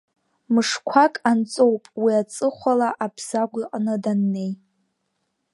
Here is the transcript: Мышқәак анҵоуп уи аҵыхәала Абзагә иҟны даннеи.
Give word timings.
Мышқәак 0.53 1.15
анҵоуп 1.29 1.83
уи 2.01 2.11
аҵыхәала 2.21 2.89
Абзагә 3.03 3.57
иҟны 3.61 3.95
даннеи. 4.03 4.51